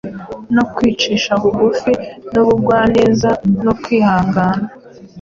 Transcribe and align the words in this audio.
no 0.55 0.63
kwicisha 0.73 1.31
bugufi 1.41 1.91
n’ubugwa 2.33 2.77
neza 2.95 3.29
no 3.63 3.73
kwihangana, 3.81 4.65